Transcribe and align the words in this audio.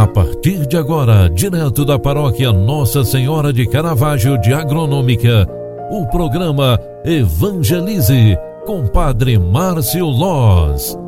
A 0.00 0.06
partir 0.06 0.66
de 0.66 0.78
agora, 0.78 1.28
direto 1.28 1.84
da 1.84 1.98
paróquia 1.98 2.50
Nossa 2.50 3.04
Senhora 3.04 3.52
de 3.52 3.66
Caravaggio 3.66 4.40
de 4.40 4.50
Agronômica, 4.50 5.46
o 5.90 6.06
programa 6.06 6.80
Evangelize 7.04 8.34
com 8.64 8.86
Padre 8.86 9.38
Márcio 9.38 10.06
Loz. 10.06 10.98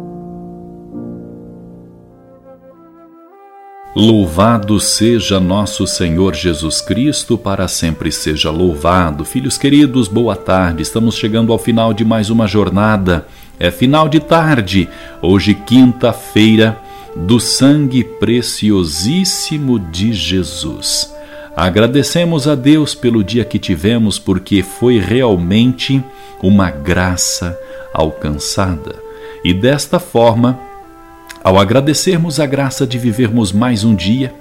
Louvado 3.96 4.78
seja 4.78 5.40
nosso 5.40 5.86
Senhor 5.86 6.34
Jesus 6.34 6.82
Cristo, 6.82 7.38
para 7.38 7.68
sempre 7.68 8.12
seja 8.12 8.50
louvado. 8.50 9.24
Filhos 9.24 9.56
queridos, 9.56 10.06
boa 10.06 10.36
tarde. 10.36 10.82
Estamos 10.82 11.14
chegando 11.14 11.50
ao 11.50 11.58
final 11.58 11.94
de 11.94 12.04
mais 12.04 12.28
uma 12.28 12.46
jornada. 12.46 13.26
É 13.58 13.70
final 13.70 14.06
de 14.06 14.20
tarde, 14.20 14.86
hoje, 15.22 15.54
quinta-feira 15.54 16.91
do 17.14 17.38
sangue 17.38 18.02
preciosíssimo 18.02 19.78
de 19.78 20.12
Jesus. 20.12 21.12
Agradecemos 21.54 22.48
a 22.48 22.54
Deus 22.54 22.94
pelo 22.94 23.22
dia 23.22 23.44
que 23.44 23.58
tivemos, 23.58 24.18
porque 24.18 24.62
foi 24.62 24.98
realmente 24.98 26.02
uma 26.42 26.70
graça 26.70 27.58
alcançada. 27.92 28.96
E 29.44 29.52
desta 29.52 29.98
forma, 29.98 30.58
ao 31.44 31.58
agradecermos 31.58 32.40
a 32.40 32.46
graça 32.46 32.86
de 32.86 32.98
vivermos 32.98 33.52
mais 33.52 33.84
um 33.84 33.94
dia, 33.94 34.34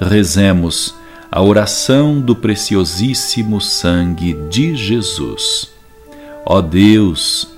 rezemos 0.00 0.94
a 1.30 1.42
oração 1.42 2.20
do 2.20 2.34
preciosíssimo 2.34 3.60
sangue 3.60 4.32
de 4.48 4.74
Jesus. 4.74 5.70
Ó 6.46 6.62
Deus, 6.62 7.48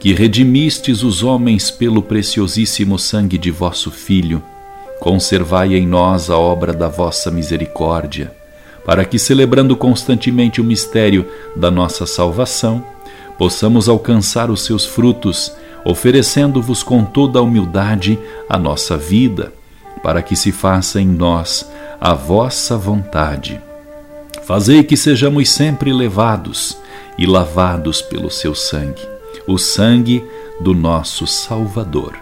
que 0.00 0.14
redimistes 0.14 1.02
os 1.02 1.22
homens 1.22 1.70
pelo 1.70 2.00
preciosíssimo 2.00 2.98
sangue 2.98 3.36
de 3.36 3.50
vosso 3.50 3.90
Filho, 3.90 4.42
conservai 4.98 5.74
em 5.74 5.86
nós 5.86 6.30
a 6.30 6.38
obra 6.38 6.72
da 6.72 6.88
vossa 6.88 7.30
misericórdia, 7.30 8.34
para 8.82 9.04
que, 9.04 9.18
celebrando 9.18 9.76
constantemente 9.76 10.58
o 10.58 10.64
mistério 10.64 11.28
da 11.54 11.70
nossa 11.70 12.06
salvação, 12.06 12.82
possamos 13.36 13.90
alcançar 13.90 14.50
os 14.50 14.64
seus 14.64 14.86
frutos, 14.86 15.52
oferecendo-vos 15.84 16.82
com 16.82 17.04
toda 17.04 17.38
a 17.38 17.42
humildade 17.42 18.18
a 18.48 18.56
nossa 18.58 18.96
vida, 18.96 19.52
para 20.02 20.22
que 20.22 20.34
se 20.34 20.50
faça 20.50 20.98
em 20.98 21.06
nós 21.06 21.70
a 22.00 22.14
vossa 22.14 22.74
vontade. 22.74 23.60
Fazei 24.44 24.82
que 24.82 24.96
sejamos 24.96 25.50
sempre 25.50 25.92
levados 25.92 26.78
e 27.18 27.26
lavados 27.26 28.00
pelo 28.00 28.30
seu 28.30 28.54
sangue 28.54 29.09
o 29.52 29.58
sangue 29.58 30.24
do 30.60 30.74
nosso 30.74 31.26
Salvador. 31.26 32.14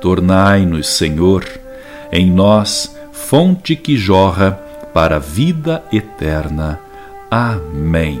Tornai-nos, 0.00 0.88
Senhor, 0.88 1.46
em 2.10 2.30
nós 2.30 2.96
fonte 3.12 3.76
que 3.76 3.96
jorra 3.96 4.52
para 4.92 5.16
a 5.16 5.18
vida 5.18 5.82
eterna. 5.92 6.80
Amém. 7.30 8.20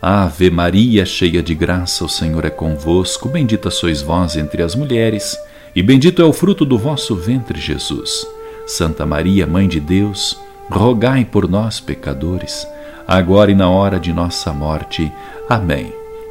Ave 0.00 0.50
Maria, 0.50 1.04
cheia 1.04 1.42
de 1.42 1.54
graça, 1.54 2.04
o 2.04 2.08
Senhor 2.08 2.44
é 2.44 2.50
convosco. 2.50 3.28
Bendita 3.28 3.70
sois 3.70 4.02
vós 4.02 4.36
entre 4.36 4.62
as 4.62 4.74
mulheres, 4.74 5.36
e 5.74 5.82
bendito 5.82 6.22
é 6.22 6.24
o 6.24 6.32
fruto 6.32 6.64
do 6.64 6.78
vosso 6.78 7.16
ventre, 7.16 7.58
Jesus. 7.58 8.26
Santa 8.66 9.06
Maria, 9.06 9.46
Mãe 9.46 9.66
de 9.66 9.80
Deus, 9.80 10.38
rogai 10.70 11.24
por 11.24 11.48
nós, 11.48 11.80
pecadores, 11.80 12.66
agora 13.06 13.50
e 13.50 13.54
na 13.54 13.70
hora 13.70 13.98
de 13.98 14.12
nossa 14.12 14.52
morte. 14.52 15.10
Amém. 15.48 16.05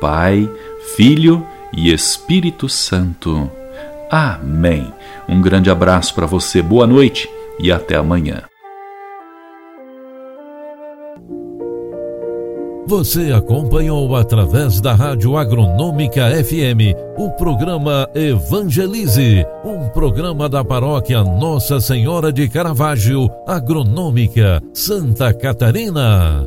Pai, 0.00 0.48
Filho 0.96 1.46
e 1.72 1.92
Espírito 1.92 2.68
Santo. 2.68 3.50
Amém. 4.10 4.92
Um 5.28 5.40
grande 5.40 5.70
abraço 5.70 6.14
para 6.14 6.26
você, 6.26 6.62
boa 6.62 6.86
noite 6.86 7.28
e 7.58 7.70
até 7.70 7.96
amanhã. 7.96 8.42
Você 12.88 13.32
acompanhou 13.32 14.16
através 14.16 14.80
da 14.80 14.94
Rádio 14.94 15.36
Agronômica 15.36 16.30
FM 16.42 16.96
o 17.18 17.30
programa 17.32 18.08
Evangelize, 18.14 19.44
um 19.62 19.90
programa 19.90 20.48
da 20.48 20.64
paróquia 20.64 21.22
Nossa 21.22 21.80
Senhora 21.80 22.32
de 22.32 22.48
Caravaggio, 22.48 23.28
Agronômica, 23.46 24.62
Santa 24.72 25.34
Catarina. 25.34 26.46